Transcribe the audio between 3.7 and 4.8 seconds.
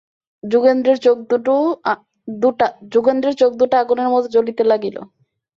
আগুনের মতো জ্বলিতে